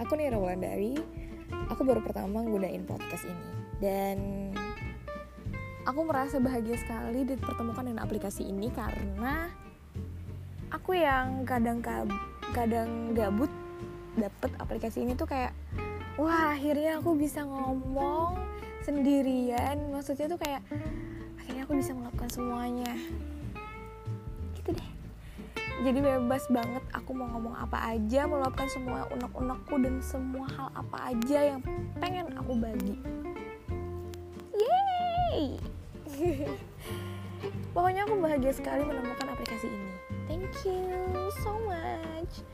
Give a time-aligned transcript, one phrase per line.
[0.00, 0.94] aku nih dari
[1.70, 3.48] Aku baru pertama gunain podcast ini.
[3.82, 4.18] Dan
[5.86, 9.48] aku merasa bahagia sekali dipertemukan dengan aplikasi ini Karena
[10.70, 11.82] aku yang kadang
[12.54, 13.50] kadang gabut
[14.18, 15.54] dapet aplikasi ini tuh kayak
[16.20, 18.36] Wah akhirnya aku bisa ngomong
[18.84, 19.88] sendirian.
[19.94, 20.60] Maksudnya tuh kayak
[21.40, 22.92] akhirnya aku bisa melakukan semuanya
[25.80, 26.84] jadi bebas banget.
[26.92, 31.60] Aku mau ngomong apa aja meluapkan semua unek-unekku dan semua hal apa aja yang
[31.96, 32.96] pengen aku bagi.
[34.52, 35.56] Yeay!
[37.74, 39.92] Pokoknya aku bahagia sekali menemukan aplikasi ini.
[40.28, 42.44] Thank you so much